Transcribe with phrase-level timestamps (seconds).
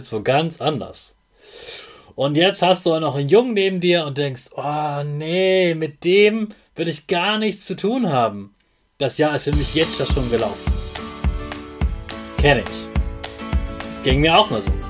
[0.00, 1.14] jetzt wo ganz anders.
[2.16, 6.48] Und jetzt hast du noch einen Jungen neben dir und denkst, oh nee, mit dem
[6.74, 8.54] würde ich gar nichts zu tun haben.
[8.98, 10.72] Das Jahr ist für mich jetzt schon gelaufen.
[12.38, 14.02] Kenne ich.
[14.02, 14.89] Ging mir auch mal so.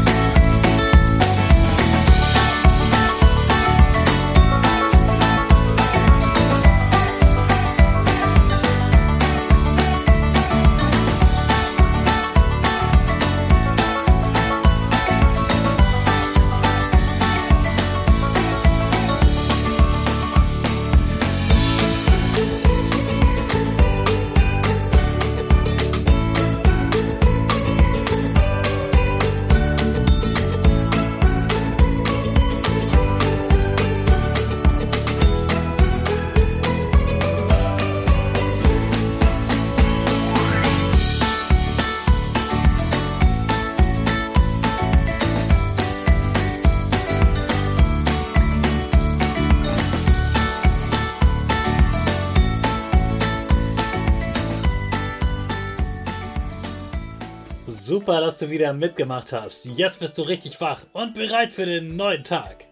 [57.79, 59.65] Super, dass du wieder mitgemacht hast.
[59.65, 62.65] Jetzt bist du richtig wach und bereit für den neuen Tag.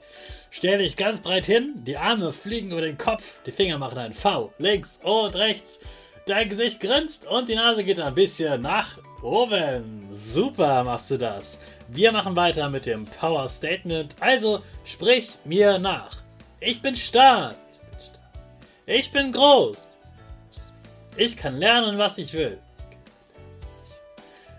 [0.51, 4.13] Stell dich ganz breit hin, die Arme fliegen über den Kopf, die Finger machen ein
[4.13, 5.79] V, links und rechts.
[6.25, 10.07] Dein Gesicht grinst und die Nase geht ein bisschen nach oben.
[10.09, 11.57] Super machst du das.
[11.87, 14.15] Wir machen weiter mit dem Power Statement.
[14.19, 16.17] Also sprich mir nach.
[16.59, 17.55] Ich bin stark.
[18.85, 19.77] Ich bin groß.
[21.15, 22.59] Ich kann lernen, was ich will.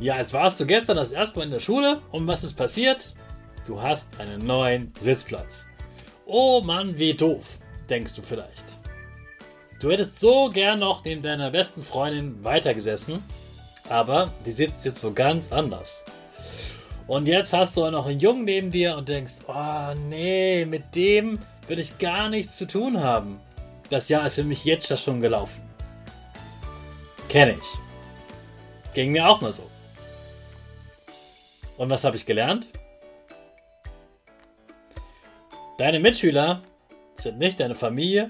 [0.00, 3.14] Ja, jetzt warst du gestern das erste Mal in der Schule und was ist passiert?
[3.66, 5.66] Du hast einen neuen Sitzplatz.
[6.26, 8.74] Oh Mann, wie doof, denkst du vielleicht.
[9.80, 13.22] Du hättest so gern noch neben deiner besten Freundin weitergesessen,
[13.88, 16.04] aber die sitzt jetzt wo ganz anders.
[17.06, 20.94] Und jetzt hast du auch noch einen Jungen neben dir und denkst, oh nee, mit
[20.94, 21.38] dem
[21.68, 23.40] würde ich gar nichts zu tun haben.
[23.90, 25.60] Das Jahr ist für mich jetzt schon gelaufen.
[27.28, 28.94] Kenne ich.
[28.94, 29.70] Ging mir auch mal so.
[31.76, 32.68] Und was habe ich gelernt?
[35.78, 36.62] Deine Mitschüler
[37.16, 38.28] sind nicht deine Familie,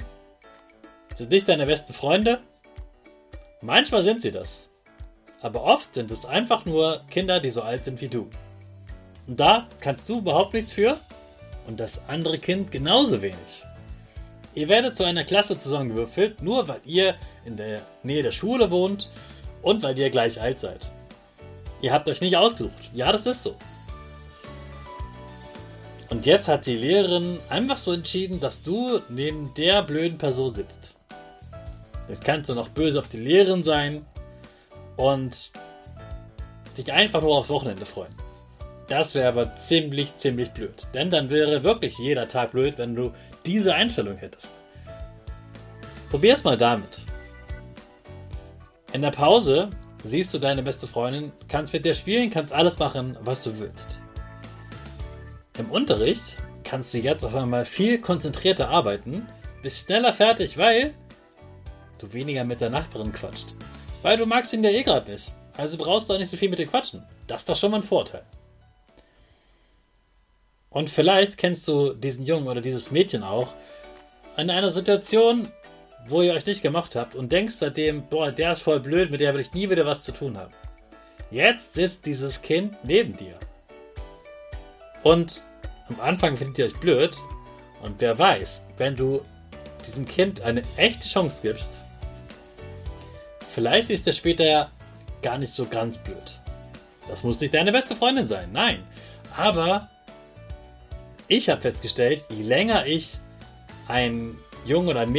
[1.15, 2.41] sind nicht deine besten Freunde.
[3.61, 4.71] Manchmal sind sie das.
[5.43, 8.31] Aber oft sind es einfach nur Kinder, die so alt sind wie du.
[9.27, 10.99] Und da kannst du überhaupt nichts für
[11.67, 13.63] und das andere Kind genauso wenig.
[14.55, 19.11] Ihr werdet zu einer Klasse zusammengewürfelt, nur weil ihr in der Nähe der Schule wohnt
[19.63, 20.91] und weil ihr gleich alt seid.
[21.85, 22.91] Ihr habt euch nicht ausgesucht.
[22.95, 23.57] Ja, das ist so.
[26.09, 30.95] Und jetzt hat die Lehrerin einfach so entschieden, dass du neben der blöden Person sitzt.
[32.09, 34.07] Jetzt kannst du noch böse auf die Lehrerin sein
[34.97, 35.53] und
[36.79, 38.15] dich einfach nur aufs Wochenende freuen.
[38.89, 40.87] Das wäre aber ziemlich, ziemlich blöd.
[40.95, 43.13] Denn dann wäre wirklich jeder Tag blöd, wenn du
[43.45, 44.53] diese Einstellung hättest.
[46.09, 47.03] Probier's mal damit.
[48.95, 49.69] In der Pause
[50.05, 54.01] siehst du deine beste Freundin, kannst mit der spielen, kannst alles machen, was du willst.
[55.59, 59.27] Im Unterricht kannst du jetzt auf einmal viel konzentrierter arbeiten,
[59.63, 60.95] bist schneller fertig, weil
[61.99, 63.55] du weniger mit der Nachbarin quatscht.
[64.03, 65.33] Weil du magst ihn ja eh gerade nicht.
[65.57, 67.03] Also brauchst du auch nicht so viel mit dir quatschen.
[67.27, 68.25] Das ist doch schon mal ein Vorteil.
[70.69, 73.55] Und vielleicht kennst du diesen Jungen oder dieses Mädchen auch
[74.37, 75.49] in einer Situation,
[76.09, 79.21] wo ihr euch nicht gemacht habt und denkst seitdem, boah, der ist voll blöd, mit
[79.21, 80.53] der will ich nie wieder was zu tun haben.
[81.31, 83.39] Jetzt sitzt dieses Kind neben dir.
[85.03, 85.43] Und
[85.89, 87.17] am Anfang findet ihr euch blöd.
[87.83, 89.23] Und wer weiß, wenn du
[89.87, 91.73] diesem Kind eine echte Chance gibst,
[93.55, 94.71] vielleicht ist er später ja
[95.23, 96.41] gar nicht so ganz blöd.
[97.09, 98.83] Das muss nicht deine beste Freundin sein, nein.
[99.37, 99.91] Aber
[101.29, 103.19] ich habe festgestellt, je länger ich
[103.89, 105.13] ein Jungen oder ein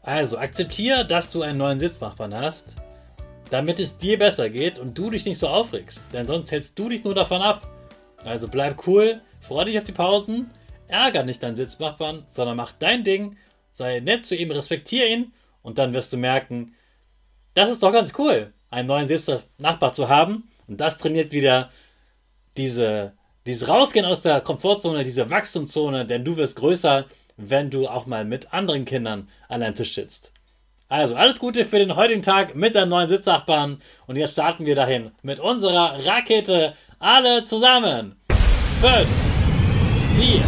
[0.00, 2.76] Also akzeptiere, dass du einen neuen Sitznachbarn hast,
[3.50, 6.00] damit es dir besser geht und du dich nicht so aufregst.
[6.14, 7.68] Denn sonst hältst du dich nur davon ab.
[8.24, 10.50] Also bleib cool, freu dich auf die Pausen,
[10.86, 13.36] ärger nicht deinen Sitznachbarn, sondern mach dein Ding,
[13.74, 16.74] sei nett zu ihm, respektiere ihn und dann wirst du merken,
[17.52, 21.68] das ist doch ganz cool, einen neuen Sitznachbar zu haben und das trainiert wieder
[22.56, 23.12] diese,
[23.48, 27.06] dieses Rausgehen aus der Komfortzone, diese Wachstumszone, denn du wirst größer,
[27.38, 30.32] wenn du auch mal mit anderen Kindern an einem Tisch sitzt.
[30.88, 34.74] Also alles Gute für den heutigen Tag mit der neuen Sitznachbarn und jetzt starten wir
[34.74, 38.16] dahin mit unserer Rakete alle zusammen.
[38.80, 39.08] 5,
[40.16, 40.44] 4,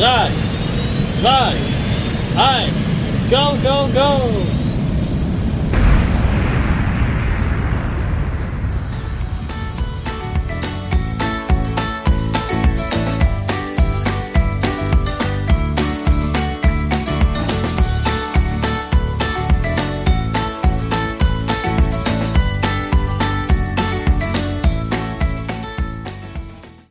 [0.00, 0.30] 3,
[1.20, 1.52] 2,
[2.36, 4.43] 1, go, go, go!